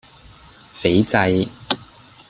[0.79, 1.47] 斐濟